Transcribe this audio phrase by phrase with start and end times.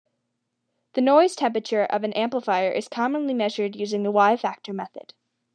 [0.93, 5.13] The noise temperature of an amplifier is commonly measured using the Y-factor method.